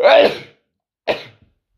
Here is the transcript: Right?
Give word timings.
Right? 0.00 0.39